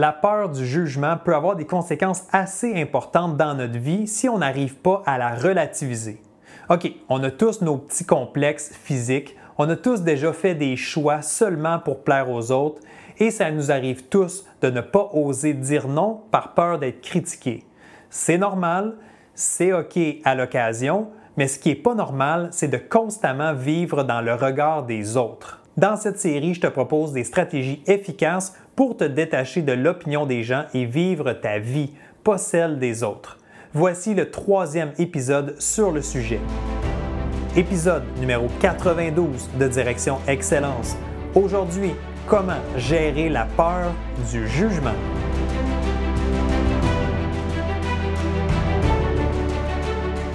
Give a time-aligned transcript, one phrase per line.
[0.00, 4.38] La peur du jugement peut avoir des conséquences assez importantes dans notre vie si on
[4.38, 6.22] n'arrive pas à la relativiser.
[6.70, 11.20] OK, on a tous nos petits complexes physiques, on a tous déjà fait des choix
[11.20, 12.80] seulement pour plaire aux autres
[13.18, 17.64] et ça nous arrive tous de ne pas oser dire non par peur d'être critiqué.
[18.08, 18.94] C'est normal,
[19.34, 24.20] c'est OK à l'occasion, mais ce qui n'est pas normal, c'est de constamment vivre dans
[24.20, 25.60] le regard des autres.
[25.78, 30.42] Dans cette série, je te propose des stratégies efficaces pour te détacher de l'opinion des
[30.42, 31.92] gens et vivre ta vie,
[32.24, 33.38] pas celle des autres.
[33.74, 36.40] Voici le troisième épisode sur le sujet.
[37.54, 40.96] Épisode numéro 92 de Direction Excellence.
[41.36, 41.92] Aujourd'hui,
[42.26, 43.92] comment gérer la peur
[44.32, 44.96] du jugement?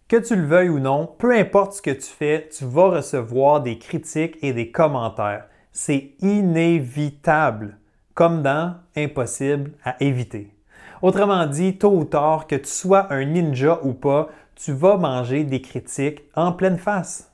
[0.08, 3.62] Que tu le veuilles ou non, peu importe ce que tu fais, tu vas recevoir
[3.62, 5.46] des critiques et des commentaires.
[5.76, 7.78] C'est inévitable,
[8.14, 10.54] comme dans impossible à éviter.
[11.02, 15.42] Autrement dit, tôt ou tard, que tu sois un ninja ou pas, tu vas manger
[15.42, 17.32] des critiques en pleine face.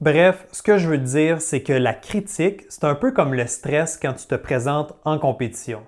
[0.00, 3.48] Bref, ce que je veux dire, c'est que la critique, c'est un peu comme le
[3.48, 5.82] stress quand tu te présentes en compétition.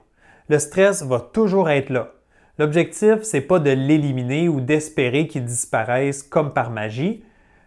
[0.48, 2.14] Le stress va toujours être là.
[2.58, 7.22] L'objectif, c'est pas de l'éliminer ou d'espérer qu'il disparaisse comme par magie.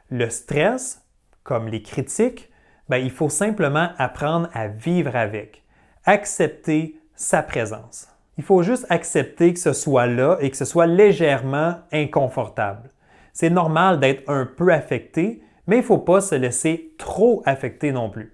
[0.09, 1.05] Le stress,
[1.43, 2.50] comme les critiques,
[2.91, 5.63] ben, il faut simplement apprendre à vivre avec,
[6.03, 8.09] accepter sa présence.
[8.37, 12.89] Il faut juste accepter que ce soit là et que ce soit légèrement inconfortable.
[13.31, 17.93] C'est normal d'être un peu affecté, mais il ne faut pas se laisser trop affecter
[17.93, 18.33] non plus.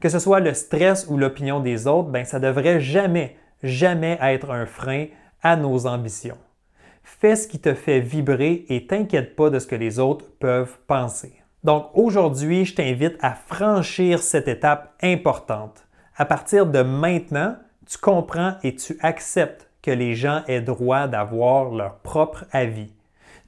[0.00, 4.50] Que ce soit le stress ou l'opinion des autres, ben, ça devrait jamais, jamais être
[4.50, 5.08] un frein
[5.42, 6.38] à nos ambitions.
[7.02, 10.78] Fais ce qui te fait vibrer et t'inquiète pas de ce que les autres peuvent
[10.86, 11.37] penser.
[11.64, 15.86] Donc aujourd'hui, je t'invite à franchir cette étape importante.
[16.16, 21.70] À partir de maintenant, tu comprends et tu acceptes que les gens aient droit d'avoir
[21.70, 22.92] leur propre avis.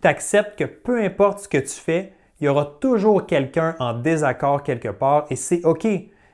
[0.03, 3.93] Tu acceptes que peu importe ce que tu fais, il y aura toujours quelqu'un en
[3.93, 5.87] désaccord quelque part et c'est OK,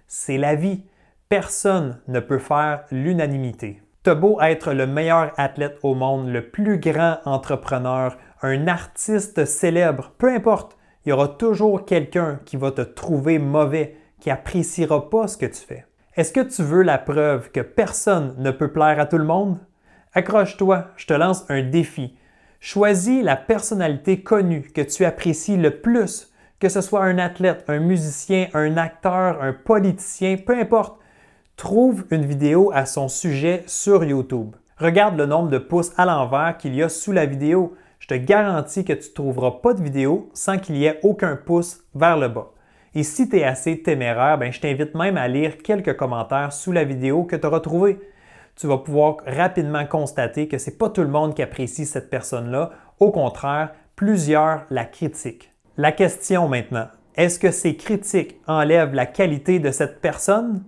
[0.06, 0.84] c'est la vie.
[1.28, 3.82] Personne ne peut faire l'unanimité.
[4.04, 10.12] Tu beau être le meilleur athlète au monde, le plus grand entrepreneur, un artiste célèbre,
[10.16, 10.76] peu importe,
[11.06, 15.46] il y aura toujours quelqu'un qui va te trouver mauvais, qui appréciera pas ce que
[15.46, 15.86] tu fais.
[16.16, 19.58] Est-ce que tu veux la preuve que personne ne peut plaire à tout le monde?
[20.14, 22.16] Accroche-toi, je te lance un défi.
[22.58, 27.78] Choisis la personnalité connue que tu apprécies le plus, que ce soit un athlète, un
[27.78, 30.98] musicien, un acteur, un politicien, peu importe.
[31.54, 34.56] Trouve une vidéo à son sujet sur YouTube.
[34.78, 37.76] Regarde le nombre de pouces à l'envers qu'il y a sous la vidéo
[38.08, 41.34] je te garantis que tu ne trouveras pas de vidéo sans qu'il y ait aucun
[41.34, 42.52] pouce vers le bas.
[42.94, 46.70] Et si tu es assez téméraire, ben, je t'invite même à lire quelques commentaires sous
[46.70, 47.98] la vidéo que tu auras trouvée.
[48.54, 52.08] Tu vas pouvoir rapidement constater que ce n'est pas tout le monde qui apprécie cette
[52.08, 52.70] personne-là.
[53.00, 55.52] Au contraire, plusieurs la critiquent.
[55.76, 56.86] La question maintenant,
[57.16, 60.62] est-ce que ces critiques enlèvent la qualité de cette personne?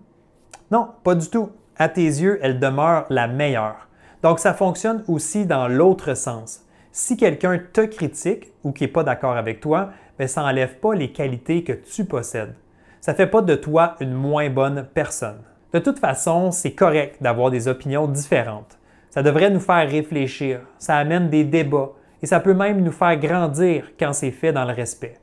[0.72, 1.50] Non, pas du tout.
[1.76, 3.86] À tes yeux, elle demeure la meilleure.
[4.24, 6.64] Donc ça fonctionne aussi dans l'autre sens
[6.98, 10.96] si quelqu'un te critique ou qui n'est pas d'accord avec toi, ben, ça n'enlève pas
[10.96, 12.56] les qualités que tu possèdes.
[13.00, 15.38] Ça ne fait pas de toi une moins bonne personne.
[15.72, 18.76] De toute façon, c'est correct d'avoir des opinions différentes.
[19.10, 23.16] Ça devrait nous faire réfléchir, ça amène des débats et ça peut même nous faire
[23.16, 25.20] grandir quand c'est fait dans le respect.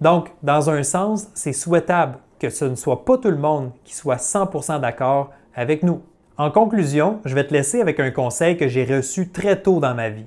[0.00, 3.94] Donc, dans un sens, c'est souhaitable que ce ne soit pas tout le monde qui
[3.94, 6.00] soit 100% d'accord avec nous.
[6.38, 9.94] En conclusion, je vais te laisser avec un conseil que j'ai reçu très tôt dans
[9.94, 10.26] ma vie.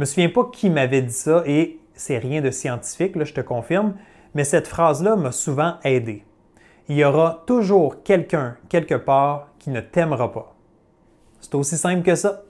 [0.00, 3.34] Je me souviens pas qui m'avait dit ça et c'est rien de scientifique, là, je
[3.34, 3.96] te confirme,
[4.32, 6.24] mais cette phrase-là m'a souvent aidé.
[6.88, 10.56] Il y aura toujours quelqu'un quelque part qui ne t'aimera pas.
[11.42, 12.44] C'est aussi simple que ça.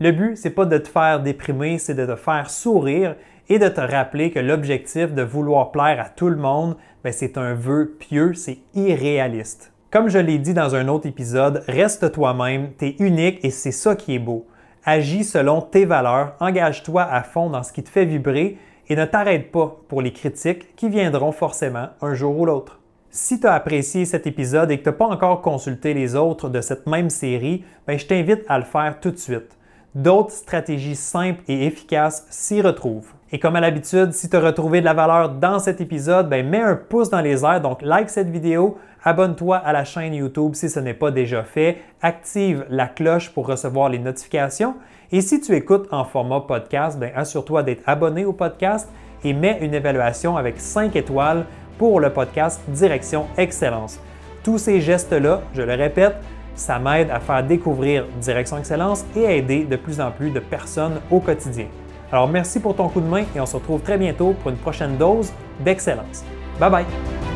[0.00, 3.14] Le but, c'est pas de te faire déprimer, c'est de te faire sourire
[3.48, 7.38] et de te rappeler que l'objectif de vouloir plaire à tout le monde, ben, c'est
[7.38, 9.72] un vœu pieux, c'est irréaliste.
[9.92, 13.70] Comme je l'ai dit dans un autre épisode, reste toi-même, tu es unique et c'est
[13.70, 14.48] ça qui est beau.
[14.90, 18.56] Agis selon tes valeurs, engage-toi à fond dans ce qui te fait vibrer
[18.88, 22.80] et ne t'arrête pas pour les critiques qui viendront forcément un jour ou l'autre.
[23.10, 26.48] Si tu as apprécié cet épisode et que tu n'as pas encore consulté les autres
[26.48, 29.58] de cette même série, ben, je t'invite à le faire tout de suite.
[29.94, 33.12] D'autres stratégies simples et efficaces s'y retrouvent.
[33.30, 36.48] Et comme à l'habitude, si tu as retrouvé de la valeur dans cet épisode, ben
[36.48, 40.54] mets un pouce dans les airs, donc like cette vidéo, abonne-toi à la chaîne YouTube
[40.54, 44.74] si ce n'est pas déjà fait, active la cloche pour recevoir les notifications.
[45.10, 48.88] Et si tu écoutes en format podcast, ben assure-toi d'être abonné au podcast
[49.24, 51.46] et mets une évaluation avec 5 étoiles
[51.78, 53.98] pour le podcast Direction Excellence.
[54.44, 56.16] Tous ces gestes-là, je le répète,
[56.54, 60.40] ça m'aide à faire découvrir Direction Excellence et à aider de plus en plus de
[60.40, 61.66] personnes au quotidien.
[62.12, 64.56] Alors merci pour ton coup de main et on se retrouve très bientôt pour une
[64.58, 65.32] prochaine dose
[65.64, 66.24] d'excellence.
[66.60, 67.27] Bye bye!